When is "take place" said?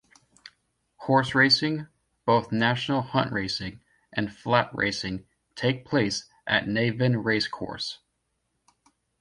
5.53-6.27